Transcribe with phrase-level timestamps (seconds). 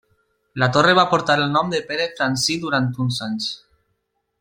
[0.63, 3.55] La torre va portar el nom de Pere Francí durant uns anys.